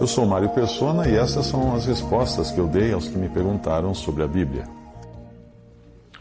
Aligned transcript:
Eu 0.00 0.06
sou 0.06 0.24
Mário 0.24 0.48
Persona 0.48 1.06
e 1.06 1.14
essas 1.14 1.44
são 1.44 1.74
as 1.74 1.84
respostas 1.84 2.50
que 2.50 2.58
eu 2.58 2.66
dei 2.66 2.90
aos 2.90 3.06
que 3.06 3.18
me 3.18 3.28
perguntaram 3.28 3.92
sobre 3.92 4.22
a 4.22 4.26
Bíblia. 4.26 4.64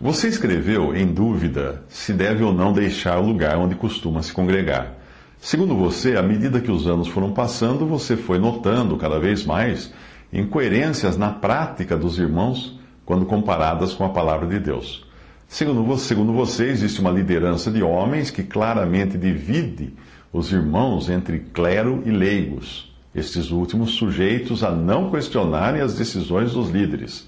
Você 0.02 0.28
escreveu 0.28 0.94
em 0.94 1.08
dúvida 1.08 1.82
se 1.88 2.12
deve 2.12 2.44
ou 2.44 2.54
não 2.54 2.74
deixar 2.74 3.18
o 3.20 3.26
lugar 3.26 3.58
onde 3.58 3.76
costuma 3.76 4.22
se 4.22 4.34
congregar. 4.34 4.96
Segundo 5.40 5.78
você, 5.78 6.18
à 6.18 6.22
medida 6.22 6.60
que 6.60 6.70
os 6.70 6.88
anos 6.88 7.08
foram 7.08 7.32
passando, 7.32 7.86
você 7.86 8.18
foi 8.18 8.38
notando 8.38 8.98
cada 8.98 9.18
vez 9.18 9.46
mais 9.46 9.94
incoerências 10.34 11.16
na 11.16 11.30
prática 11.30 11.96
dos 11.96 12.20
irmãos 12.20 12.78
quando 13.06 13.26
comparadas 13.26 13.94
com 13.94 14.04
a 14.04 14.10
palavra 14.10 14.46
de 14.46 14.60
Deus. 14.60 15.08
Segundo, 15.48 15.98
segundo 15.98 16.34
você, 16.34 16.66
existe 16.66 17.00
uma 17.00 17.12
liderança 17.12 17.72
de 17.72 17.82
homens 17.82 18.30
que 18.30 18.44
claramente 18.44 19.18
divide 19.18 19.94
os 20.34 20.52
irmãos 20.52 21.10
entre 21.10 21.40
clero 21.40 22.04
e 22.06 22.12
leigos 22.12 22.89
estes 23.14 23.52
últimos 23.52 23.92
sujeitos 23.92 24.64
a 24.64 24.72
não 24.72 25.10
questionarem 25.10 25.82
as 25.82 25.96
decisões 25.96 26.54
dos 26.54 26.70
líderes. 26.70 27.28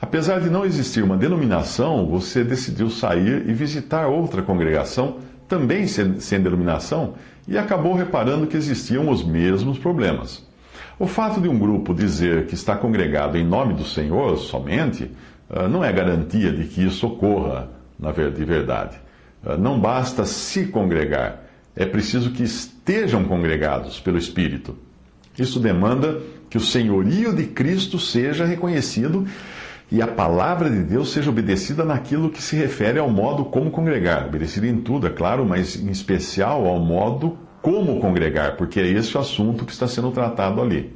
Apesar 0.00 0.40
de 0.40 0.48
não 0.48 0.64
existir 0.64 1.04
uma 1.04 1.16
denominação, 1.16 2.06
você 2.06 2.42
decidiu 2.42 2.88
sair 2.88 3.48
e 3.48 3.52
visitar 3.52 4.06
outra 4.06 4.40
congregação, 4.40 5.18
também 5.46 5.86
sem 5.86 6.40
denominação, 6.40 7.14
e 7.46 7.58
acabou 7.58 7.94
reparando 7.94 8.46
que 8.46 8.56
existiam 8.56 9.10
os 9.10 9.22
mesmos 9.22 9.78
problemas. 9.78 10.46
O 10.98 11.06
fato 11.06 11.40
de 11.40 11.48
um 11.48 11.58
grupo 11.58 11.94
dizer 11.94 12.46
que 12.46 12.54
está 12.54 12.76
congregado 12.76 13.36
em 13.36 13.44
nome 13.44 13.74
do 13.74 13.84
Senhor 13.84 14.38
somente 14.38 15.10
ah, 15.48 15.66
não 15.66 15.84
é 15.84 15.92
garantia 15.92 16.52
de 16.52 16.64
que 16.64 16.84
isso 16.84 17.06
ocorra 17.06 17.68
de 17.98 18.44
verdade. 18.44 18.98
Ah, 19.44 19.56
não 19.56 19.80
basta 19.80 20.24
se 20.24 20.66
congregar, 20.66 21.42
é 21.74 21.84
preciso 21.84 22.30
que 22.30 22.42
estejam 22.42 23.24
congregados 23.24 23.98
pelo 23.98 24.16
Espírito. 24.18 24.76
Isso 25.40 25.58
demanda 25.58 26.20
que 26.50 26.58
o 26.58 26.60
senhorio 26.60 27.34
de 27.34 27.44
Cristo 27.44 27.98
seja 27.98 28.44
reconhecido 28.44 29.26
e 29.90 30.02
a 30.02 30.06
palavra 30.06 30.68
de 30.68 30.82
Deus 30.82 31.12
seja 31.12 31.30
obedecida 31.30 31.82
naquilo 31.82 32.28
que 32.28 32.42
se 32.42 32.56
refere 32.56 32.98
ao 32.98 33.08
modo 33.08 33.46
como 33.46 33.70
congregar. 33.70 34.26
Obedecida 34.26 34.66
em 34.66 34.76
tudo, 34.76 35.06
é 35.06 35.10
claro, 35.10 35.46
mas 35.46 35.76
em 35.76 35.90
especial 35.90 36.66
ao 36.66 36.78
modo 36.78 37.38
como 37.62 37.98
congregar, 38.00 38.56
porque 38.56 38.80
é 38.80 38.86
esse 38.86 39.16
o 39.16 39.20
assunto 39.20 39.64
que 39.64 39.72
está 39.72 39.88
sendo 39.88 40.10
tratado 40.10 40.60
ali. 40.60 40.92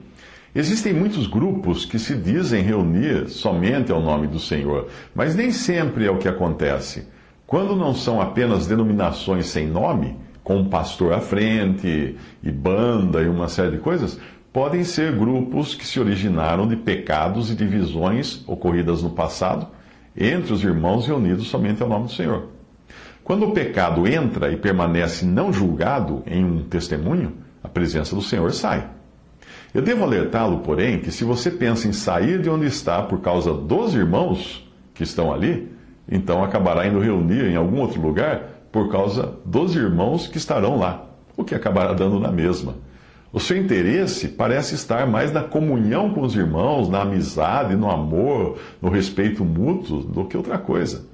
Existem 0.55 0.93
muitos 0.93 1.27
grupos 1.27 1.87
que 1.87 1.99
se 1.99 2.15
dizem 2.15 2.63
reunir 2.63 3.29
somente 3.31 3.91
ao 3.91 4.01
nome 4.01 4.27
do 4.27 4.39
Senhor, 4.39 4.89
mas 5.15 5.35
nem 5.35 5.51
sempre 5.51 6.05
é 6.05 6.11
o 6.11 6.19
que 6.19 6.29
acontece. 6.29 7.09
Quando 7.47 7.75
não 7.75 7.95
são 7.95 8.21
apenas 8.21 8.67
denominações 8.67 9.47
sem 9.47 9.67
nome, 9.67 10.17
com 10.45 10.59
um 10.59 10.69
pastor 10.69 11.15
à 11.15 11.21
frente, 11.21 12.17
e 12.43 12.53
banda 12.53 13.23
e 13.23 13.29
uma 13.29 13.49
série 13.49 13.73
de 13.73 13.79
coisas, 13.79 14.21
podem 14.53 14.85
ser 14.85 15.17
grupos 15.17 15.75
que 15.75 15.87
se 15.87 15.99
originaram 15.99 16.69
de 16.69 16.77
pecados 16.77 17.51
e 17.51 17.57
divisões 17.57 18.45
ocorridas 18.47 19.03
no 19.03 19.11
passado 19.11 19.67
entre 20.17 20.53
os 20.53 20.63
irmãos 20.63 21.07
reunidos 21.07 21.49
somente 21.49 21.83
ao 21.83 21.89
nome 21.89 22.05
do 22.05 22.13
Senhor. 22.13 22.49
Quando 23.25 23.47
o 23.47 23.53
pecado 23.53 24.07
entra 24.07 24.53
e 24.53 24.57
permanece 24.57 25.25
não 25.25 25.51
julgado 25.53 26.23
em 26.27 26.45
um 26.45 26.63
testemunho, 26.63 27.33
a 27.63 27.69
presença 27.69 28.15
do 28.15 28.23
Senhor 28.23 28.53
sai. 28.53 28.87
Eu 29.73 29.83
devo 29.83 30.05
alertá-lo, 30.05 30.59
porém, 30.61 31.01
que 31.01 31.11
se 31.11 31.25
você 31.25 31.51
pensa 31.51 31.89
em 31.89 31.93
sair 31.93 32.41
de 32.41 32.51
onde 32.51 32.67
está 32.67 33.03
por 33.03 33.21
causa 33.21 33.53
dos 33.53 33.95
irmãos 33.95 34.71
que 34.93 35.03
estão 35.03 35.33
ali, 35.33 35.73
então 36.09 36.45
acabará 36.45 36.87
indo 36.87 37.01
reunir 37.01 37.47
em 37.47 37.57
algum 37.57 37.81
outro 37.81 38.01
lugar 38.01 38.54
por 38.75 38.91
causa 38.91 39.35
dos 39.45 39.77
irmãos 39.77 40.27
que 40.27 40.37
estarão 40.37 40.77
lá, 40.77 41.07
o 41.37 41.45
que 41.45 41.55
acabará 41.55 41.93
dando 41.93 42.19
na 42.19 42.33
mesma. 42.33 42.75
O 43.33 43.39
seu 43.39 43.57
interesse 43.57 44.27
parece 44.27 44.75
estar 44.75 45.07
mais 45.07 45.33
na 45.33 45.45
comunhão 45.45 46.11
com 46.13 46.23
os 46.23 46.35
irmãos, 46.35 46.89
na 46.89 47.03
amizade, 47.03 47.77
no 47.77 47.89
amor, 47.89 48.59
no 48.83 48.91
respeito 48.91 49.45
mútuo, 49.45 50.03
do 50.03 50.25
que 50.25 50.37
outra 50.37 50.59
coisa. 50.59 51.07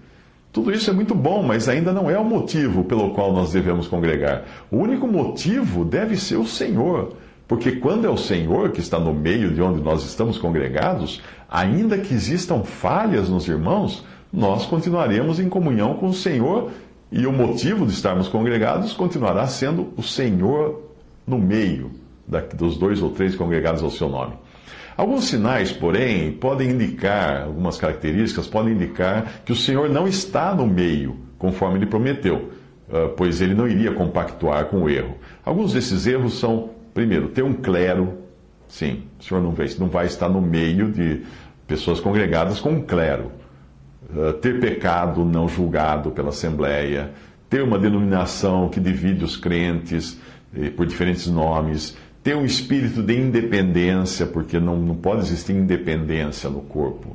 Tudo 0.50 0.72
isso 0.72 0.88
é 0.88 0.94
muito 0.94 1.14
bom, 1.14 1.42
mas 1.42 1.68
ainda 1.68 1.92
não 1.92 2.08
é 2.08 2.18
o 2.18 2.24
motivo 2.24 2.82
pelo 2.84 3.10
qual 3.10 3.30
nós 3.30 3.52
devemos 3.52 3.86
congregar. 3.86 4.44
O 4.70 4.78
único 4.78 5.06
motivo 5.06 5.84
deve 5.84 6.16
ser 6.16 6.36
o 6.36 6.46
Senhor. 6.46 7.12
Porque 7.46 7.72
quando 7.72 8.06
é 8.06 8.10
o 8.10 8.16
Senhor 8.16 8.70
que 8.70 8.80
está 8.80 8.98
no 8.98 9.12
meio 9.12 9.52
de 9.52 9.60
onde 9.60 9.82
nós 9.82 10.02
estamos 10.02 10.38
congregados, 10.38 11.20
ainda 11.46 11.98
que 11.98 12.14
existam 12.14 12.62
falhas 12.62 13.28
nos 13.28 13.46
irmãos, 13.46 14.02
nós 14.32 14.64
continuaremos 14.64 15.38
em 15.38 15.48
comunhão 15.48 15.94
com 15.94 16.08
o 16.08 16.14
Senhor 16.14 16.70
e 17.10 17.26
o 17.26 17.32
motivo 17.32 17.86
de 17.86 17.92
estarmos 17.92 18.28
congregados 18.28 18.92
continuará 18.92 19.46
sendo 19.46 19.92
o 19.96 20.02
Senhor 20.02 20.90
no 21.26 21.38
meio 21.38 21.90
dos 22.54 22.76
dois 22.76 23.02
ou 23.02 23.10
três 23.10 23.34
congregados 23.34 23.82
ao 23.82 23.90
seu 23.90 24.08
nome. 24.08 24.34
Alguns 24.96 25.24
sinais, 25.24 25.72
porém, 25.72 26.32
podem 26.32 26.70
indicar, 26.70 27.44
algumas 27.44 27.76
características 27.76 28.46
podem 28.46 28.74
indicar 28.74 29.42
que 29.44 29.52
o 29.52 29.56
Senhor 29.56 29.88
não 29.88 30.06
está 30.06 30.54
no 30.54 30.66
meio, 30.66 31.16
conforme 31.38 31.78
ele 31.78 31.86
prometeu, 31.86 32.50
ah, 32.92 33.10
pois 33.16 33.40
ele 33.40 33.54
não 33.54 33.66
iria 33.66 33.92
compactuar 33.92 34.66
com 34.66 34.82
o 34.82 34.90
erro. 34.90 35.16
Alguns 35.44 35.72
desses 35.72 36.06
erros 36.06 36.38
são, 36.38 36.70
primeiro, 36.92 37.28
ter 37.28 37.42
um 37.42 37.54
clero. 37.54 38.18
Sim, 38.68 39.04
o 39.18 39.24
Senhor 39.24 39.40
não 39.40 39.52
vai, 39.52 39.66
não 39.78 39.88
vai 39.88 40.06
estar 40.06 40.28
no 40.28 40.40
meio 40.40 40.92
de 40.92 41.22
pessoas 41.66 41.98
congregadas 41.98 42.60
com 42.60 42.70
um 42.70 42.82
clero. 42.82 43.32
Ah, 44.08 44.32
ter 44.32 44.58
pecado 44.60 45.24
não 45.24 45.48
julgado 45.48 46.10
pela 46.10 46.30
Assembleia, 46.30 47.10
ter 47.48 47.62
uma 47.62 47.78
denominação 47.78 48.68
que 48.68 48.80
divide 48.80 49.24
os 49.24 49.36
crentes 49.36 50.18
eh, 50.56 50.70
por 50.70 50.86
diferentes 50.86 51.26
nomes, 51.26 51.96
ter 52.22 52.34
um 52.34 52.44
espírito 52.44 53.02
de 53.02 53.18
independência, 53.18 54.26
porque 54.26 54.58
não, 54.58 54.76
não 54.76 54.94
pode 54.94 55.22
existir 55.22 55.52
independência 55.52 56.48
no 56.48 56.60
corpo. 56.60 57.14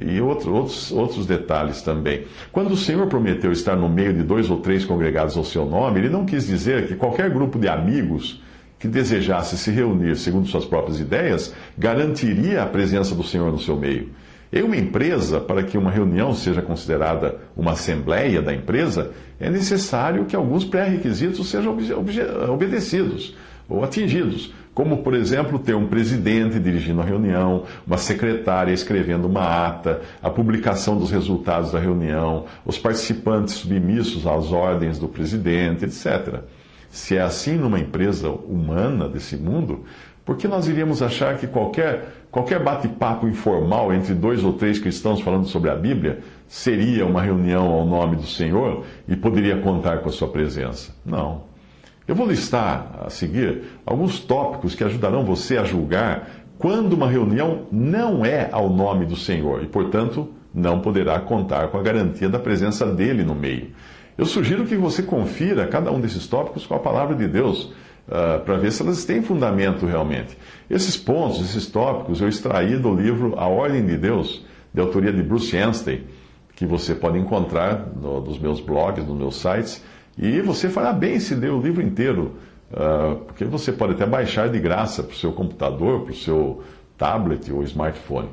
E 0.00 0.20
outro, 0.20 0.54
outros, 0.54 0.92
outros 0.92 1.26
detalhes 1.26 1.82
também. 1.82 2.24
Quando 2.52 2.72
o 2.72 2.76
Senhor 2.76 3.08
prometeu 3.08 3.50
estar 3.50 3.74
no 3.74 3.88
meio 3.88 4.12
de 4.12 4.22
dois 4.22 4.48
ou 4.48 4.60
três 4.60 4.84
congregados 4.84 5.36
ao 5.36 5.44
seu 5.44 5.66
nome, 5.66 5.98
ele 5.98 6.08
não 6.08 6.24
quis 6.24 6.46
dizer 6.46 6.86
que 6.86 6.94
qualquer 6.94 7.30
grupo 7.30 7.58
de 7.58 7.68
amigos 7.68 8.40
que 8.78 8.86
desejasse 8.86 9.58
se 9.58 9.72
reunir 9.72 10.14
segundo 10.16 10.46
suas 10.46 10.64
próprias 10.64 11.00
ideias 11.00 11.52
garantiria 11.76 12.62
a 12.62 12.66
presença 12.66 13.12
do 13.12 13.24
Senhor 13.24 13.50
no 13.50 13.58
seu 13.58 13.76
meio. 13.76 14.10
Em 14.52 14.62
uma 14.62 14.76
empresa, 14.76 15.40
para 15.40 15.62
que 15.62 15.76
uma 15.76 15.90
reunião 15.90 16.34
seja 16.34 16.62
considerada 16.62 17.36
uma 17.56 17.72
assembleia 17.72 18.40
da 18.40 18.54
empresa, 18.54 19.10
é 19.38 19.50
necessário 19.50 20.24
que 20.24 20.34
alguns 20.34 20.64
pré-requisitos 20.64 21.48
sejam 21.50 21.76
obedecidos 22.50 23.36
ou 23.68 23.84
atingidos, 23.84 24.52
como, 24.72 24.98
por 24.98 25.12
exemplo, 25.12 25.58
ter 25.58 25.74
um 25.74 25.88
presidente 25.88 26.58
dirigindo 26.58 27.02
a 27.02 27.04
reunião, 27.04 27.64
uma 27.86 27.98
secretária 27.98 28.72
escrevendo 28.72 29.26
uma 29.26 29.66
ata, 29.66 30.00
a 30.22 30.30
publicação 30.30 30.96
dos 30.96 31.10
resultados 31.10 31.72
da 31.72 31.78
reunião, 31.78 32.46
os 32.64 32.78
participantes 32.78 33.54
submissos 33.54 34.26
às 34.26 34.52
ordens 34.52 34.98
do 34.98 35.08
presidente, 35.08 35.84
etc. 35.84 36.42
Se 36.88 37.16
é 37.16 37.20
assim 37.20 37.56
numa 37.56 37.78
empresa 37.78 38.30
humana 38.30 39.08
desse 39.08 39.36
mundo, 39.36 39.84
por 40.28 40.36
que 40.36 40.46
nós 40.46 40.68
iríamos 40.68 41.00
achar 41.00 41.38
que 41.38 41.46
qualquer, 41.46 42.26
qualquer 42.30 42.62
bate-papo 42.62 43.26
informal 43.26 43.94
entre 43.94 44.12
dois 44.12 44.44
ou 44.44 44.52
três 44.52 44.78
cristãos 44.78 45.22
falando 45.22 45.46
sobre 45.46 45.70
a 45.70 45.74
Bíblia 45.74 46.18
seria 46.46 47.06
uma 47.06 47.22
reunião 47.22 47.64
ao 47.72 47.86
nome 47.86 48.16
do 48.16 48.26
Senhor 48.26 48.84
e 49.08 49.16
poderia 49.16 49.56
contar 49.56 50.00
com 50.00 50.10
a 50.10 50.12
sua 50.12 50.28
presença? 50.28 50.94
Não. 51.02 51.44
Eu 52.06 52.14
vou 52.14 52.26
listar 52.26 53.06
a 53.06 53.08
seguir 53.08 53.80
alguns 53.86 54.20
tópicos 54.20 54.74
que 54.74 54.84
ajudarão 54.84 55.24
você 55.24 55.56
a 55.56 55.64
julgar 55.64 56.28
quando 56.58 56.92
uma 56.92 57.08
reunião 57.08 57.62
não 57.72 58.22
é 58.22 58.50
ao 58.52 58.68
nome 58.68 59.06
do 59.06 59.16
Senhor 59.16 59.62
e, 59.62 59.66
portanto, 59.66 60.28
não 60.52 60.80
poderá 60.82 61.18
contar 61.20 61.68
com 61.68 61.78
a 61.78 61.82
garantia 61.82 62.28
da 62.28 62.38
presença 62.38 62.84
dele 62.84 63.24
no 63.24 63.34
meio. 63.34 63.68
Eu 64.18 64.26
sugiro 64.26 64.66
que 64.66 64.76
você 64.76 65.02
confira 65.02 65.66
cada 65.66 65.90
um 65.90 65.98
desses 65.98 66.26
tópicos 66.26 66.66
com 66.66 66.74
a 66.74 66.78
palavra 66.78 67.16
de 67.16 67.26
Deus 67.26 67.72
uh, 68.08 68.40
para 68.44 68.56
ver 68.56 68.72
se 68.72 68.82
elas 68.82 69.04
têm 69.04 69.22
fundamento 69.22 69.86
realmente. 69.86 70.36
Esses 70.68 70.96
pontos, 70.96 71.40
esses 71.40 71.66
tópicos, 71.66 72.20
eu 72.20 72.28
extraí 72.28 72.76
do 72.76 72.94
livro 72.94 73.34
A 73.38 73.46
Ordem 73.46 73.84
de 73.84 73.96
Deus, 73.96 74.44
de 74.72 74.80
autoria 74.80 75.12
de 75.12 75.22
Bruce 75.22 75.56
Anstey, 75.56 76.04
que 76.56 76.66
você 76.66 76.94
pode 76.94 77.18
encontrar 77.18 77.86
no, 77.94 78.20
nos 78.20 78.38
meus 78.38 78.60
blogs, 78.60 79.06
nos 79.06 79.16
meus 79.16 79.36
sites 79.36 79.82
E 80.16 80.40
você 80.40 80.68
fará 80.68 80.92
bem 80.92 81.20
se 81.20 81.34
ler 81.34 81.52
o 81.52 81.60
livro 81.60 81.80
inteiro, 81.80 82.34
uh, 82.72 83.16
porque 83.26 83.44
você 83.44 83.70
pode 83.70 83.92
até 83.92 84.04
baixar 84.04 84.48
de 84.48 84.58
graça 84.58 85.02
para 85.02 85.12
o 85.12 85.16
seu 85.16 85.32
computador, 85.32 86.00
para 86.00 86.12
o 86.12 86.16
seu 86.16 86.62
tablet 86.96 87.52
ou 87.52 87.62
smartphone. 87.62 88.28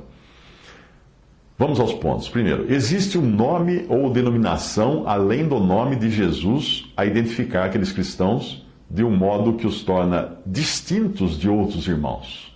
Vamos 1.58 1.80
aos 1.80 1.94
pontos. 1.94 2.28
Primeiro, 2.28 2.66
existe 2.70 3.18
um 3.18 3.26
nome 3.26 3.86
ou 3.88 4.10
denominação 4.10 5.04
além 5.06 5.48
do 5.48 5.58
nome 5.58 5.96
de 5.96 6.10
Jesus 6.10 6.92
a 6.98 7.06
identificar 7.06 7.66
aqueles 7.66 7.94
cristãos 7.94 8.65
de 8.90 9.04
um 9.04 9.16
modo 9.16 9.54
que 9.54 9.68
os 9.68 9.84
torna 9.84 10.38
distintos 10.46 11.38
de 11.40 11.50
outros 11.50 11.88
irmãos. 11.88 12.56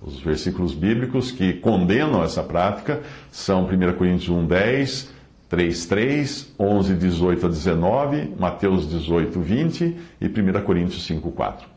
Os 0.00 0.20
versículos 0.20 0.74
bíblicos 0.74 1.30
que 1.30 1.54
condenam 1.54 2.22
essa 2.22 2.42
prática 2.42 3.02
são 3.30 3.64
1 3.64 3.92
Coríntios 3.94 4.28
1, 4.28 4.46
10, 4.46 5.14
3, 5.48 5.86
3, 5.86 6.54
11, 6.58 6.94
18 6.94 7.46
a 7.46 7.48
19, 7.48 8.34
Mateus 8.38 8.88
18, 8.88 9.40
20 9.40 9.96
e 10.20 10.26
1 10.26 10.62
Coríntios 10.62 11.04
5, 11.06 11.30
4. 11.32 11.68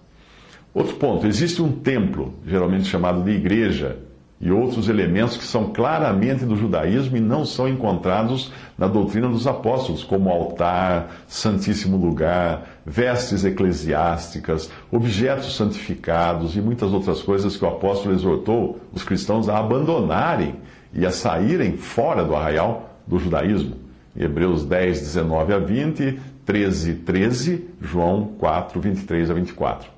Outro 0.74 0.96
ponto, 0.98 1.26
existe 1.26 1.62
um 1.62 1.72
templo, 1.72 2.34
geralmente 2.46 2.86
chamado 2.86 3.24
de 3.24 3.32
igreja, 3.32 3.98
e 4.40 4.52
outros 4.52 4.88
elementos 4.88 5.36
que 5.36 5.44
são 5.44 5.72
claramente 5.74 6.46
do 6.46 6.56
judaísmo 6.56 7.18
e 7.18 7.20
não 7.20 7.44
são 7.44 7.68
encontrados 7.68 8.52
na 8.78 8.88
doutrina 8.88 9.28
dos 9.28 9.48
apóstolos, 9.48 10.04
como 10.04 10.30
altar, 10.30 11.08
santíssimo 11.28 11.98
lugar, 11.98 12.68
vestes 12.86 13.44
eclesiásticas, 13.44 14.70
objetos 14.92 15.56
santificados 15.56 16.56
e 16.56 16.62
muitas 16.62 16.94
outras 16.94 17.22
coisas 17.24 17.58
que 17.58 17.66
o 17.66 17.68
apóstolo 17.68 18.14
exortou 18.14 18.80
os 18.94 19.04
cristãos 19.04 19.50
a 19.50 19.58
abandonarem 19.58 20.56
e 20.94 21.06
a 21.06 21.12
saírem 21.12 21.76
fora 21.76 22.24
do 22.24 22.36
arraial 22.36 22.96
do 23.08 23.18
judaísmo. 23.18 23.76
Hebreus 24.16 24.64
10, 24.64 25.00
19 25.00 25.54
a 25.54 25.60
20, 25.60 26.20
13, 26.46 26.94
13, 26.96 27.70
João 27.82 28.34
4, 28.38 28.80
23 28.80 29.32
a 29.32 29.34
24. 29.34 29.97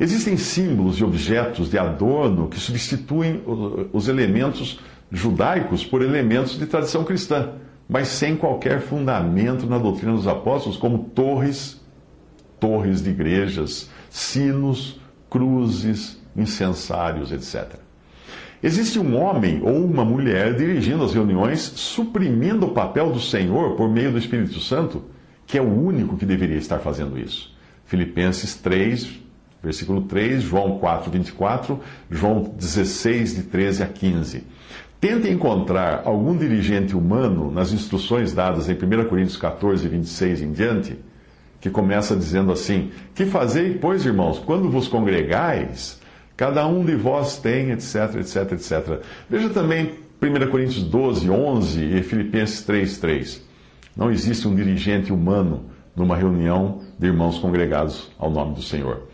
Existem 0.00 0.34
símbolos 0.38 0.96
e 0.96 1.04
objetos 1.04 1.68
de 1.68 1.78
adorno 1.78 2.48
que 2.48 2.58
substituem 2.58 3.42
os 3.92 4.08
elementos 4.08 4.80
judaicos 5.12 5.84
por 5.84 6.00
elementos 6.00 6.58
de 6.58 6.64
tradição 6.64 7.04
cristã, 7.04 7.50
mas 7.86 8.08
sem 8.08 8.34
qualquer 8.34 8.80
fundamento 8.80 9.66
na 9.66 9.76
doutrina 9.76 10.14
dos 10.14 10.26
apóstolos, 10.26 10.78
como 10.78 11.04
torres, 11.10 11.84
torres 12.58 13.02
de 13.02 13.10
igrejas, 13.10 13.90
sinos, 14.08 14.98
cruzes, 15.28 16.18
incensários, 16.34 17.30
etc. 17.30 17.74
Existe 18.62 18.98
um 18.98 19.20
homem 19.20 19.60
ou 19.62 19.84
uma 19.84 20.04
mulher 20.04 20.54
dirigindo 20.54 21.04
as 21.04 21.12
reuniões, 21.12 21.60
suprimindo 21.60 22.66
o 22.66 22.72
papel 22.72 23.12
do 23.12 23.20
Senhor 23.20 23.76
por 23.76 23.90
meio 23.90 24.12
do 24.12 24.18
Espírito 24.18 24.60
Santo, 24.60 25.04
que 25.46 25.58
é 25.58 25.60
o 25.60 25.70
único 25.70 26.16
que 26.16 26.24
deveria 26.24 26.56
estar 26.56 26.78
fazendo 26.78 27.18
isso. 27.18 27.54
Filipenses 27.84 28.54
3, 28.54 29.20
Versículo 29.62 30.02
3, 30.02 30.42
João 30.42 30.78
4, 30.78 31.10
24, 31.10 31.80
João 32.10 32.54
16, 32.56 33.36
de 33.36 33.42
13 33.42 33.82
a 33.82 33.86
15. 33.86 34.44
Tente 35.00 35.28
encontrar 35.28 36.02
algum 36.04 36.36
dirigente 36.36 36.94
humano 36.94 37.50
nas 37.50 37.72
instruções 37.72 38.32
dadas 38.32 38.68
em 38.68 38.74
1 38.74 39.08
Coríntios 39.08 39.36
14, 39.36 39.88
26 39.88 40.42
em 40.42 40.52
diante, 40.52 40.98
que 41.60 41.70
começa 41.70 42.16
dizendo 42.16 42.52
assim: 42.52 42.90
Que 43.14 43.24
fazei, 43.24 43.74
pois, 43.74 44.04
irmãos, 44.04 44.38
quando 44.38 44.70
vos 44.70 44.88
congregais, 44.88 46.00
cada 46.36 46.66
um 46.66 46.84
de 46.84 46.94
vós 46.94 47.38
tem, 47.38 47.70
etc, 47.70 48.16
etc, 48.16 48.52
etc. 48.52 49.00
Veja 49.28 49.50
também 49.50 49.94
1 50.22 50.50
Coríntios 50.50 50.84
12, 50.84 51.30
11 51.30 51.82
e 51.82 52.02
Filipenses 52.02 52.62
3, 52.62 52.98
3. 52.98 53.42
Não 53.96 54.10
existe 54.10 54.46
um 54.46 54.54
dirigente 54.54 55.12
humano 55.12 55.66
numa 55.96 56.16
reunião 56.16 56.80
de 56.98 57.06
irmãos 57.06 57.38
congregados 57.38 58.10
ao 58.18 58.30
nome 58.30 58.54
do 58.54 58.62
Senhor. 58.62 59.09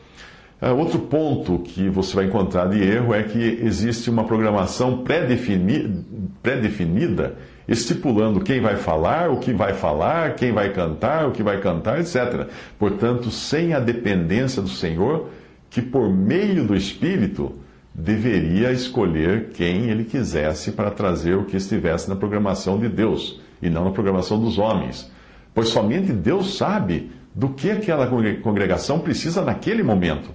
Uh, 0.61 0.75
outro 0.75 0.99
ponto 1.01 1.59
que 1.59 1.89
você 1.91 2.17
vai 2.17 2.25
encontrar 2.25 2.71
de 2.71 2.83
erro 2.83 3.15
é 3.15 3.23
que 3.23 3.61
existe 3.63 4.09
uma 4.09 4.25
programação 4.25 5.05
pré-definida, 5.05 7.35
estipulando 7.69 8.41
quem 8.41 8.59
vai 8.61 8.77
falar, 8.77 9.31
o 9.31 9.39
que 9.39 9.53
vai 9.53 9.75
falar, 9.75 10.35
quem 10.35 10.53
vai 10.53 10.73
cantar, 10.73 11.29
o 11.29 11.33
que 11.33 11.43
vai 11.43 11.61
cantar, 11.61 12.01
etc. 12.01 12.49
Portanto, 12.79 13.31
sem 13.31 13.75
a 13.75 13.81
dependência 13.81 14.63
do 14.63 14.71
Senhor, 14.71 15.29
que 15.69 15.83
por 15.83 16.11
meio 16.11 16.67
do 16.67 16.75
Espírito 16.75 17.55
deveria 17.95 18.73
escolher 18.73 19.51
quem 19.55 19.91
ele 19.91 20.05
quisesse 20.05 20.73
para 20.73 20.91
trazer 20.91 21.37
o 21.37 21.45
que 21.45 21.59
estivesse 21.59 22.09
na 22.09 22.17
programação 22.17 22.79
de 22.79 22.89
Deus 22.89 23.43
e 23.61 23.69
não 23.69 23.85
na 23.85 23.91
programação 23.91 24.41
dos 24.41 24.57
homens. 24.59 25.13
Pois 25.55 25.69
somente 25.69 26.13
Deus 26.13 26.57
sabe 26.57 27.11
do 27.35 27.51
que 27.51 27.71
aquela 27.71 28.07
congregação 28.43 29.01
precisa 29.01 29.43
naquele 29.43 29.83
momento. 29.83 30.35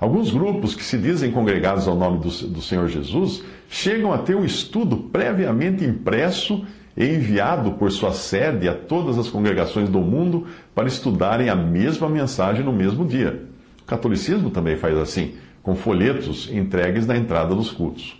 Alguns 0.00 0.30
grupos 0.30 0.74
que 0.74 0.82
se 0.82 0.96
dizem 0.96 1.30
congregados 1.30 1.86
ao 1.86 1.94
nome 1.94 2.20
do, 2.20 2.30
do 2.48 2.62
Senhor 2.62 2.88
Jesus 2.88 3.44
chegam 3.68 4.14
a 4.14 4.18
ter 4.18 4.34
um 4.34 4.46
estudo 4.46 4.96
previamente 4.96 5.84
impresso 5.84 6.64
e 6.96 7.04
enviado 7.04 7.72
por 7.72 7.92
sua 7.92 8.14
sede 8.14 8.66
a 8.66 8.74
todas 8.74 9.18
as 9.18 9.28
congregações 9.28 9.90
do 9.90 10.00
mundo 10.00 10.46
para 10.74 10.88
estudarem 10.88 11.50
a 11.50 11.54
mesma 11.54 12.08
mensagem 12.08 12.64
no 12.64 12.72
mesmo 12.72 13.04
dia. 13.04 13.42
O 13.82 13.84
catolicismo 13.84 14.48
também 14.48 14.74
faz 14.74 14.96
assim, 14.96 15.34
com 15.62 15.74
folhetos 15.74 16.50
entregues 16.50 17.06
na 17.06 17.14
entrada 17.16 17.54
dos 17.54 17.70
cultos. 17.70 18.18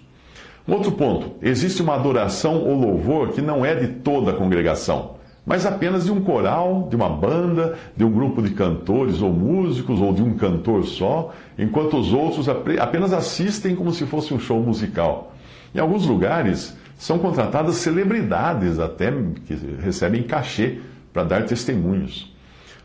Outro 0.69 0.93
ponto: 0.93 1.32
existe 1.41 1.81
uma 1.81 1.94
adoração 1.94 2.62
ou 2.62 2.79
louvor 2.79 3.31
que 3.31 3.41
não 3.41 3.65
é 3.65 3.75
de 3.75 3.88
toda 3.88 4.32
a 4.32 4.35
congregação 4.35 5.19
mas 5.45 5.67
apenas 5.67 6.05
de 6.05 6.13
um 6.13 6.21
coral, 6.21 6.87
de 6.89 6.97
uma 6.97 7.09
banda, 7.09 7.79
de 7.97 8.05
um 8.05 8.11
grupo 8.11 8.43
de 8.43 8.51
cantores 8.51 9.23
ou 9.23 9.33
músicos, 9.33 10.01
ou 10.01 10.13
de 10.13 10.23
um 10.23 10.35
cantor 10.35 10.85
só, 10.85 11.33
enquanto 11.59 11.97
os 11.97 12.13
outros 12.13 12.49
apenas 12.49 13.13
assistem 13.13 13.75
como 13.75 13.93
se 13.93 14.07
fosse 14.07 14.35
um 14.35 14.39
show 14.39 14.61
musical. 14.61 15.35
Em 15.75 15.79
alguns 15.79 16.07
lugares, 16.07 16.77
são 16.97 17.19
contratadas 17.19 17.77
celebridades 17.77 18.79
até 18.79 19.11
que 19.47 19.55
recebem 19.81 20.23
cachê 20.23 20.81
para 21.13 21.25
dar 21.25 21.47
testemunhos. 21.47 22.31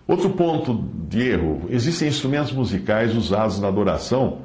Outro 0.08 0.30
ponto 0.30 0.86
de 1.08 1.22
erro: 1.22 1.64
existem 1.70 2.08
instrumentos 2.08 2.52
musicais 2.52 3.16
usados 3.16 3.60
na 3.60 3.68
adoração 3.68 4.40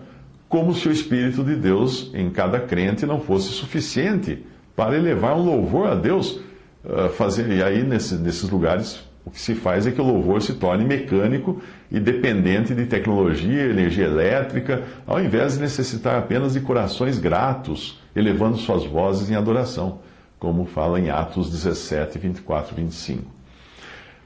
como 0.48 0.74
se 0.74 0.88
o 0.88 0.92
Espírito 0.92 1.44
de 1.44 1.54
Deus 1.54 2.10
em 2.12 2.28
cada 2.28 2.58
crente 2.58 3.06
não 3.06 3.20
fosse 3.20 3.50
suficiente 3.50 4.44
para 4.74 4.96
elevar 4.96 5.36
um 5.36 5.44
louvor 5.44 5.86
a 5.86 5.94
Deus 5.94 6.40
fazer. 7.14 7.48
E 7.50 7.62
aí, 7.62 7.82
nesse, 7.82 8.14
nesses 8.14 8.48
lugares, 8.48 9.02
o 9.24 9.30
que 9.30 9.40
se 9.40 9.54
faz 9.54 9.86
é 9.86 9.90
que 9.90 10.00
o 10.00 10.04
louvor 10.04 10.40
se 10.40 10.54
torne 10.54 10.84
mecânico 10.84 11.60
e 11.90 12.00
dependente 12.00 12.74
de 12.74 12.86
tecnologia, 12.86 13.64
energia 13.64 14.06
elétrica, 14.06 14.82
ao 15.06 15.22
invés 15.22 15.54
de 15.54 15.60
necessitar 15.60 16.18
apenas 16.18 16.54
de 16.54 16.60
corações 16.60 17.18
gratos, 17.18 18.00
elevando 18.16 18.56
suas 18.56 18.84
vozes 18.84 19.30
em 19.30 19.36
adoração, 19.36 19.98
como 20.38 20.64
fala 20.64 20.98
em 20.98 21.10
Atos 21.10 21.50
17, 21.50 22.18
24 22.18 22.72
e 22.72 22.82
25. 22.82 23.40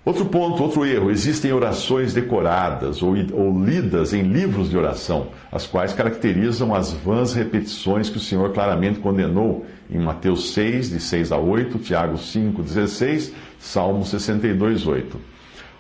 Outro 0.04 0.26
ponto, 0.26 0.62
outro 0.62 0.84
erro: 0.84 1.10
existem 1.10 1.52
orações 1.52 2.12
decoradas 2.12 3.02
ou, 3.02 3.14
ou, 3.32 3.64
lidas 3.64 4.12
em 4.12 4.22
livros 4.22 4.68
de 4.68 4.76
oração, 4.76 5.28
as 5.50 5.66
quais 5.66 5.92
caracterizam 5.94 6.74
as 6.74 6.92
vãs 6.92 7.32
repetições 7.32 8.10
que 8.10 8.18
o 8.18 8.20
Senhor 8.20 8.52
claramente 8.52 9.00
condenou 9.00 9.64
em 9.90 9.98
Mateus 9.98 10.52
6, 10.52 10.90
de 10.90 11.00
6 11.00 11.32
a 11.32 11.38
8, 11.38 11.78
Tiago 11.78 12.18
5, 12.18 12.62
16, 12.62 13.32
Salmo 13.58 14.04
62, 14.04 14.86
8. 14.86 15.33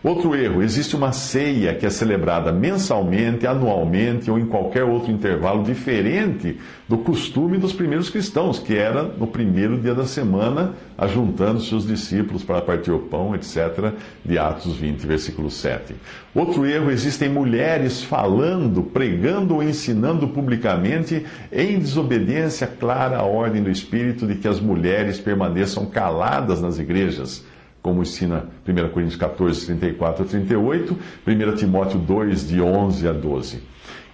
Outro 0.04 0.34
erro: 0.34 0.62
existe 0.62 0.94
uma 0.94 1.12
ceia 1.12 1.74
que 1.74 1.86
é 1.86 1.90
celebrada 1.90 2.52
mensalmente, 2.52 3.46
anualmente 3.46 4.30
ou 4.30 4.38
em 4.38 4.44
qualquer 4.44 4.84
outro 4.84 5.10
intervalo 5.10 5.64
diferente 5.64 6.58
do 6.86 6.98
costume 6.98 7.56
dos 7.56 7.72
primeiros 7.72 8.10
cristãos, 8.10 8.58
que 8.58 8.76
era 8.76 9.02
no 9.02 9.26
primeiro 9.26 9.80
dia 9.80 9.94
da 9.94 10.04
semana, 10.04 10.74
ajuntando 10.98 11.62
seus 11.62 11.86
discípulos 11.86 12.44
para 12.44 12.60
partir 12.60 12.90
o 12.90 12.98
pão, 12.98 13.34
etc., 13.34 13.94
de 14.22 14.36
Atos 14.36 14.76
20, 14.76 15.06
versículo 15.06 15.50
7. 15.50 15.94
Outro 16.34 16.66
erro: 16.66 16.90
existem 16.90 17.30
mulheres 17.30 18.02
falando, 18.02 18.82
pregando 18.82 19.54
ou 19.54 19.62
ensinando 19.62 20.28
publicamente 20.28 21.24
em 21.50 21.78
desobediência 21.78 22.66
clara 22.66 23.16
à 23.16 23.22
ordem 23.22 23.62
do 23.62 23.70
Espírito 23.70 24.26
de 24.26 24.34
que 24.34 24.46
as 24.46 24.60
mulheres 24.60 25.18
permaneçam 25.18 25.86
caladas 25.86 26.60
nas 26.60 26.78
igrejas 26.78 27.42
como 27.84 28.00
ensina 28.00 28.46
1 28.66 28.88
Coríntios 28.88 29.16
14, 29.16 29.66
34 29.66 30.24
a 30.24 30.26
38, 30.26 30.98
1 31.26 31.54
Timóteo 31.54 31.98
2, 32.00 32.48
de 32.48 32.58
11 32.58 33.06
a 33.06 33.12
12. 33.12 33.62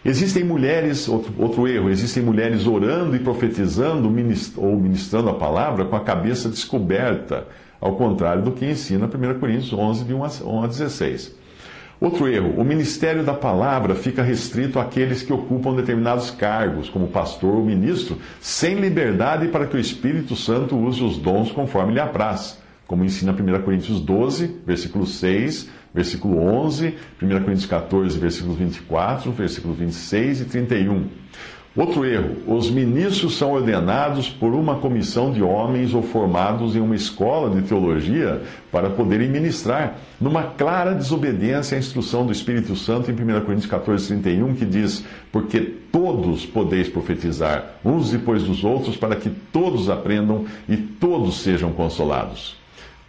Existem 0.04 0.42
mulheres, 0.42 1.08
outro, 1.08 1.32
outro 1.38 1.68
erro, 1.68 1.88
existem 1.88 2.20
mulheres 2.20 2.66
orando 2.66 3.14
e 3.14 3.20
profetizando 3.20 4.12
ou 4.56 4.76
ministrando 4.76 5.28
a 5.28 5.34
palavra 5.34 5.84
com 5.84 5.94
a 5.94 6.00
cabeça 6.00 6.48
descoberta, 6.48 7.46
ao 7.80 7.94
contrário 7.94 8.42
do 8.42 8.50
que 8.50 8.66
ensina 8.66 9.06
1 9.06 9.38
Coríntios 9.38 9.72
11, 9.72 10.04
de 10.04 10.14
1 10.14 10.24
a 10.64 10.66
16. 10.66 11.38
Outro 12.00 12.26
erro, 12.26 12.60
o 12.60 12.64
ministério 12.64 13.22
da 13.22 13.34
palavra 13.34 13.94
fica 13.94 14.20
restrito 14.20 14.80
àqueles 14.80 15.22
que 15.22 15.32
ocupam 15.32 15.76
determinados 15.76 16.32
cargos, 16.32 16.88
como 16.88 17.06
pastor 17.06 17.54
ou 17.54 17.64
ministro, 17.64 18.18
sem 18.40 18.80
liberdade 18.80 19.46
para 19.46 19.66
que 19.66 19.76
o 19.76 19.80
Espírito 19.80 20.34
Santo 20.34 20.76
use 20.76 21.04
os 21.04 21.18
dons 21.18 21.52
conforme 21.52 21.92
lhe 21.92 22.00
apraz 22.00 22.58
como 22.90 23.04
ensina 23.04 23.30
1 23.30 23.62
Coríntios 23.62 24.00
12, 24.00 24.62
versículo 24.66 25.06
6, 25.06 25.70
versículo 25.94 26.40
11, 26.40 26.96
1 27.22 27.28
Coríntios 27.28 27.66
14, 27.66 28.18
versículo 28.18 28.52
24, 28.52 29.30
versículo 29.30 29.74
26 29.74 30.40
e 30.40 30.44
31. 30.46 31.04
Outro 31.76 32.04
erro: 32.04 32.38
os 32.48 32.68
ministros 32.68 33.36
são 33.36 33.52
ordenados 33.52 34.28
por 34.28 34.54
uma 34.54 34.80
comissão 34.80 35.32
de 35.32 35.40
homens 35.40 35.94
ou 35.94 36.02
formados 36.02 36.74
em 36.74 36.80
uma 36.80 36.96
escola 36.96 37.48
de 37.54 37.62
teologia 37.62 38.42
para 38.72 38.90
poderem 38.90 39.28
ministrar, 39.28 39.96
numa 40.20 40.42
clara 40.42 40.92
desobediência 40.92 41.76
à 41.76 41.78
instrução 41.78 42.26
do 42.26 42.32
Espírito 42.32 42.74
Santo 42.74 43.08
em 43.08 43.14
1 43.14 43.16
Coríntios 43.42 43.70
14, 43.70 44.08
31, 44.08 44.52
que 44.56 44.64
diz: 44.64 45.04
Porque 45.30 45.60
todos 45.92 46.44
podeis 46.44 46.88
profetizar, 46.88 47.76
uns 47.84 48.10
depois 48.10 48.42
dos 48.42 48.64
outros, 48.64 48.96
para 48.96 49.14
que 49.14 49.30
todos 49.52 49.88
aprendam 49.88 50.44
e 50.68 50.76
todos 50.76 51.40
sejam 51.40 51.70
consolados. 51.70 52.58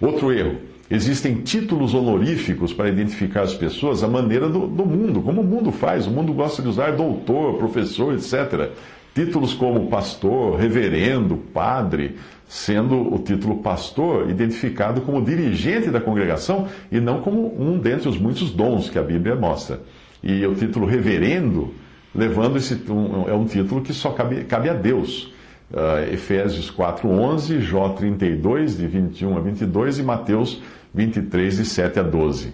Outro 0.01 0.33
erro: 0.33 0.57
Existem 0.91 1.35
títulos 1.35 1.93
honoríficos 1.93 2.73
para 2.73 2.89
identificar 2.89 3.43
as 3.43 3.53
pessoas 3.53 4.03
à 4.03 4.09
maneira 4.09 4.49
do, 4.49 4.67
do, 4.67 4.85
mundo, 4.85 5.21
como 5.21 5.39
o 5.39 5.43
mundo 5.43 5.71
faz. 5.71 6.05
O 6.05 6.11
mundo 6.11 6.33
gosta 6.33 6.61
de 6.61 6.67
usar 6.67 6.91
doutor, 6.91 7.57
professor, 7.57 8.13
etc. 8.13 8.71
Títulos 9.15 9.53
como 9.53 9.87
pastor, 9.87 10.59
reverendo, 10.59 11.37
padre, 11.37 12.17
sendo 12.45 13.13
o 13.13 13.19
título 13.19 13.59
pastor 13.59 14.29
identificado 14.29 14.99
como 14.99 15.23
dirigente 15.23 15.89
da 15.89 16.01
congregação 16.01 16.67
e 16.91 16.99
não 16.99 17.21
como 17.21 17.55
um 17.57 17.79
dentre 17.79 18.09
os 18.09 18.17
muitos 18.17 18.51
dons 18.51 18.89
que 18.89 18.99
a 18.99 19.03
Bíblia 19.03 19.37
mostra. 19.37 19.79
E 20.21 20.45
o 20.45 20.53
título 20.53 20.85
reverendo, 20.85 21.73
levando 22.13 22.57
esse 22.57 22.75
um, 22.91 23.29
é 23.29 23.33
um 23.33 23.45
título 23.45 23.79
que 23.79 23.93
só 23.93 24.11
cabe, 24.11 24.43
cabe 24.43 24.67
a 24.67 24.73
Deus. 24.73 25.30
Uh, 25.73 26.13
Efésios 26.13 26.69
4:11, 26.69 27.61
Jó 27.61 27.89
32 27.89 28.77
de 28.77 28.87
21 28.87 29.37
a 29.37 29.39
22 29.39 29.99
e 29.99 30.03
Mateus 30.03 30.61
23, 30.93 31.57
de 31.57 31.65
7 31.65 31.99
a 31.99 32.03
12. 32.03 32.53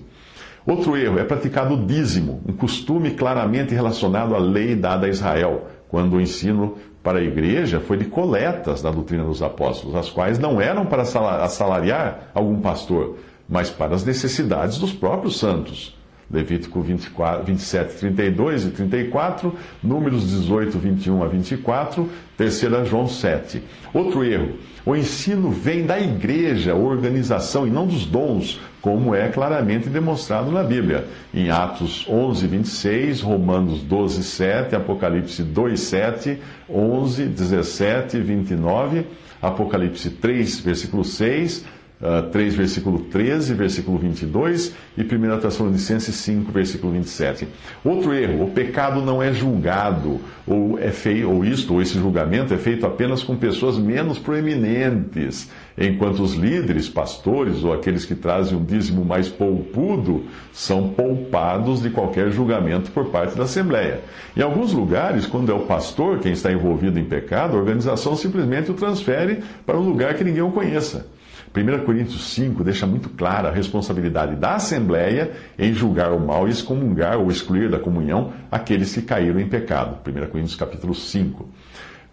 Outro 0.68 0.96
erro 0.96 1.18
é 1.18 1.24
praticado 1.24 1.74
o 1.74 1.86
dízimo, 1.86 2.42
um 2.48 2.54
costume 2.54 3.12
claramente 3.12 3.74
relacionado 3.74 4.36
à 4.36 4.38
lei 4.38 4.76
dada 4.76 5.08
a 5.08 5.10
Israel, 5.10 5.68
quando 5.88 6.18
o 6.18 6.22
ensino 6.22 6.76
para 7.02 7.20
a 7.20 7.24
igreja 7.24 7.80
foi 7.80 7.98
de 7.98 8.06
coletas 8.06 8.82
da 8.82 8.92
doutrina 8.92 9.24
dos 9.24 9.42
apóstolos, 9.42 9.96
as 9.96 10.10
quais 10.10 10.38
não 10.38 10.62
eram 10.62 10.86
para 10.86 11.04
assalariar 11.04 12.32
algum 12.36 12.60
pastor, 12.60 13.18
mas 13.48 13.70
para 13.70 13.96
as 13.96 14.06
necessidades 14.06 14.78
dos 14.78 14.94
próprios 14.94 15.40
santos. 15.40 15.97
Levítico 16.30 16.82
24, 16.82 17.46
27, 17.46 17.96
32 18.00 18.66
e 18.66 18.70
34, 18.72 19.56
Números 19.82 20.30
18, 20.30 20.78
21 20.78 21.24
a 21.24 21.28
24, 21.28 22.10
3 22.36 22.62
João 22.86 23.08
7. 23.08 23.64
Outro 23.94 24.24
erro: 24.24 24.54
o 24.86 24.96
ensino 24.96 25.52
vem 25.52 25.86
da 25.86 26.00
igreja, 26.00 26.74
organização, 26.74 27.68
e 27.68 27.70
não 27.70 27.86
dos 27.86 28.06
dons, 28.06 28.60
como 28.82 29.14
é 29.14 29.28
claramente 29.28 29.90
demonstrado 29.90 30.50
na 30.50 30.64
Bíblia. 30.64 31.06
Em 31.34 31.50
Atos 31.50 32.06
11, 32.10 32.48
26, 32.48 33.22
Romanos 33.22 33.82
12, 33.82 34.24
7, 34.24 34.76
Apocalipse 34.78 35.44
2, 35.44 35.80
7, 35.80 36.40
11, 36.70 37.26
17, 37.26 38.18
29, 38.20 39.06
Apocalipse 39.42 40.10
3, 40.10 40.60
versículo 40.62 41.04
6. 41.04 41.66
3, 42.00 42.54
ah, 42.54 42.58
versículo 42.58 43.00
13, 43.00 43.56
versículo 43.56 43.98
22 43.98 44.76
e 44.96 45.02
1 45.02 45.40
Tessalonicenses 45.40 46.14
5, 46.14 46.52
versículo 46.52 46.94
27. 46.94 47.48
Outro 47.84 48.14
erro, 48.14 48.44
o 48.44 48.52
pecado 48.52 49.02
não 49.02 49.22
é 49.22 49.34
julgado, 49.34 50.22
ou 50.46 50.78
é 50.78 50.92
feito, 50.92 51.28
ou 51.28 51.44
isto, 51.44 51.74
ou 51.74 51.82
esse 51.82 51.96
julgamento 51.96 52.54
é 52.54 52.58
feito 52.58 52.86
apenas 52.86 53.24
com 53.24 53.36
pessoas 53.36 53.80
menos 53.80 54.20
proeminentes, 54.20 55.50
enquanto 55.76 56.22
os 56.22 56.36
líderes, 56.36 56.88
pastores 56.88 57.64
ou 57.64 57.74
aqueles 57.74 58.06
que 58.06 58.14
trazem 58.14 58.56
um 58.56 58.64
dízimo 58.64 59.04
mais 59.04 59.28
poupudo 59.28 60.26
são 60.54 60.90
poupados 60.90 61.82
de 61.82 61.90
qualquer 61.90 62.30
julgamento 62.30 62.92
por 62.92 63.06
parte 63.06 63.36
da 63.36 63.46
Assembleia. 63.46 64.02
Em 64.36 64.42
alguns 64.42 64.72
lugares, 64.72 65.26
quando 65.26 65.52
é 65.52 65.56
o 65.56 65.62
pastor 65.62 66.20
quem 66.20 66.34
está 66.34 66.52
envolvido 66.52 67.00
em 67.00 67.06
pecado, 67.06 67.56
a 67.56 67.60
organização 67.60 68.16
simplesmente 68.16 68.70
o 68.70 68.76
transfere 68.76 69.40
para 69.66 69.80
um 69.80 69.90
lugar 69.90 70.14
que 70.14 70.24
ninguém 70.24 70.44
o 70.44 70.52
conheça. 70.52 71.17
1 71.58 71.86
Coríntios 71.86 72.34
5 72.34 72.64
deixa 72.64 72.86
muito 72.86 73.10
clara 73.10 73.50
a 73.50 73.52
responsabilidade 73.52 74.36
da 74.36 74.56
Assembleia 74.56 75.32
em 75.58 75.74
julgar 75.74 76.12
o 76.14 76.20
mal 76.20 76.48
e 76.48 76.52
excomungar 76.52 77.18
ou 77.18 77.32
excluir 77.32 77.70
da 77.70 77.80
comunhão 77.80 78.32
aqueles 78.52 78.94
que 78.94 79.02
caíram 79.02 79.40
em 79.40 79.48
pecado. 79.48 79.98
1 80.08 80.28
Coríntios 80.28 80.56
capítulo 80.56 80.94
5. 80.94 81.50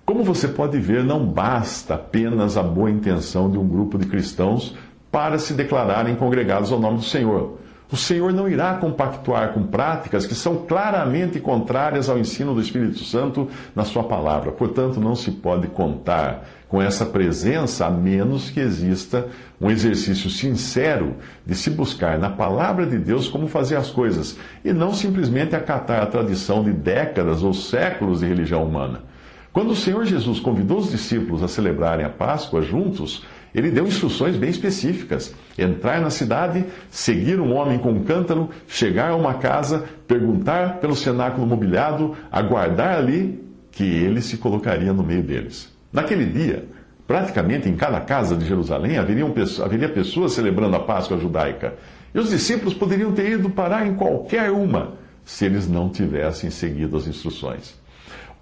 Como 0.07 0.25
você 0.25 0.49
pode 0.49 0.79
ver, 0.79 1.05
não 1.05 1.27
basta 1.27 1.95
apenas 1.95 2.57
a 2.57 2.63
boa 2.63 2.91
intenção 2.91 3.51
de 3.51 3.59
um 3.59 3.69
grupo 3.69 3.99
de 3.99 4.07
cristãos 4.07 4.75
para 5.11 5.39
se 5.39 5.53
declararem 5.53 6.17
congregados 6.17 6.73
ao 6.73 6.81
nome 6.81 6.99
do 6.99 7.05
Senhor. 7.05 7.59
O 7.93 7.97
Senhor 7.97 8.33
não 8.33 8.49
irá 8.49 8.75
compactuar 8.75 9.53
com 9.53 9.63
práticas 9.63 10.27
que 10.27 10.35
são 10.35 10.65
claramente 10.67 11.39
contrárias 11.39 12.09
ao 12.09 12.19
ensino 12.19 12.55
do 12.55 12.61
Espírito 12.61 13.05
Santo 13.05 13.49
na 13.77 13.85
Sua 13.85 14.03
palavra. 14.03 14.51
Portanto, 14.51 14.99
não 14.99 15.15
se 15.15 15.31
pode 15.31 15.69
contar 15.69 16.45
com 16.75 16.83
essa 16.83 17.07
presença 17.07 17.87
a 17.87 17.91
menos 17.91 18.51
que 18.51 18.59
exista 18.59 19.29
um 19.61 19.71
exercício 19.71 20.29
sincero 20.29 21.15
de 21.47 21.55
se 21.55 21.71
buscar 21.71 22.19
na 22.19 22.29
palavra 22.29 22.85
de 22.85 22.99
Deus 22.99 23.29
como 23.29 23.47
fazer 23.47 23.77
as 23.77 23.91
coisas 23.91 24.37
e 24.65 24.73
não 24.73 24.93
simplesmente 24.93 25.55
acatar 25.55 26.03
a 26.03 26.07
tradição 26.07 26.65
de 26.65 26.73
décadas 26.73 27.45
ou 27.45 27.55
séculos 27.55 28.19
de 28.19 28.27
religião 28.27 28.65
humana. 28.65 29.05
Quando 29.53 29.71
o 29.71 29.77
Senhor 29.77 30.05
Jesus 30.05 30.41
convidou 30.41 30.79
os 30.79 30.91
discípulos 30.91 31.45
a 31.45 31.47
celebrarem 31.47 32.05
a 32.05 32.11
Páscoa 32.11 32.61
juntos, 32.61 33.25
ele 33.55 33.71
deu 33.71 33.87
instruções 33.87 34.37
bem 34.37 34.51
específicas. 34.51 35.33
Entrar 35.57 36.01
na 36.01 36.11
cidade, 36.11 36.65
seguir 36.91 37.39
um 37.39 37.55
homem 37.55 37.79
com 37.79 37.93
um 37.93 38.03
cântaro, 38.03 38.51
chegar 38.67 39.13
a 39.13 39.17
uma 39.17 39.35
casa, 39.35 39.85
perguntar 40.09 40.81
pelo 40.81 40.97
cenáculo 40.97 41.47
mobiliado, 41.47 42.17
aguardar 42.33 42.97
ali 42.97 43.41
que 43.71 43.85
ele 43.85 44.21
se 44.21 44.39
colocaria 44.39 44.93
no 44.93 45.05
meio 45.05 45.23
deles. 45.23 45.73
Naquele 45.95 46.27
dia, 46.27 46.67
praticamente 47.07 47.69
em 47.69 47.77
cada 47.77 48.01
casa 48.01 48.37
de 48.37 48.45
Jerusalém 48.45 48.99
haveriam, 48.99 49.33
haveria 49.63 49.89
pessoas 49.89 50.33
celebrando 50.33 50.75
a 50.75 50.81
Páscoa 50.81 51.17
judaica. 51.17 51.75
E 52.13 52.19
os 52.19 52.31
discípulos 52.31 52.75
poderiam 52.75 53.13
ter 53.13 53.31
ido 53.31 53.49
parar 53.49 53.87
em 53.87 53.95
qualquer 53.95 54.51
uma 54.51 54.95
se 55.25 55.45
eles 55.45 55.69
não 55.69 55.89
tivessem 55.89 56.51
seguido 56.51 56.97
as 56.97 57.07
instruções. 57.07 57.81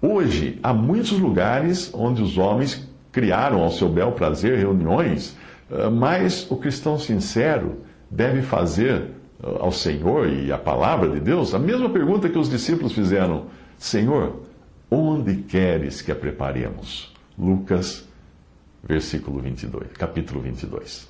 Hoje, 0.01 0.59
há 0.63 0.73
muitos 0.73 1.11
lugares 1.11 1.91
onde 1.93 2.23
os 2.23 2.39
homens 2.39 2.89
criaram 3.11 3.61
ao 3.61 3.69
seu 3.69 3.87
bel 3.87 4.13
prazer 4.13 4.57
reuniões, 4.57 5.37
eh, 5.71 5.89
mas 5.89 6.49
o 6.49 6.57
cristão 6.57 6.97
sincero 6.97 7.83
deve 8.09 8.41
fazer 8.41 8.95
eh, 9.43 9.57
ao 9.59 9.71
Senhor 9.71 10.27
e 10.27 10.51
à 10.51 10.57
palavra 10.57 11.07
de 11.07 11.19
Deus 11.19 11.53
a 11.53 11.59
mesma 11.59 11.89
pergunta 11.89 12.27
que 12.27 12.37
os 12.37 12.49
discípulos 12.49 12.93
fizeram: 12.93 13.45
Senhor, 13.77 14.41
onde 14.89 15.35
queres 15.35 16.01
que 16.01 16.11
a 16.11 16.15
preparemos? 16.15 17.12
Lucas, 17.37 18.05
versículo 18.83 19.41
22, 19.41 19.89
capítulo 19.97 20.41
22. 20.41 21.09